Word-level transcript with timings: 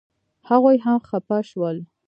هغوی 0.49 0.77
هم 0.85 0.97
خپه 1.09 1.37
شول. 1.49 1.77